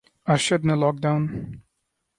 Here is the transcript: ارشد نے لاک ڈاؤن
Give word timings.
ارشد 0.33 0.61
نے 0.67 0.75
لاک 0.81 0.95
ڈاؤن 1.03 1.23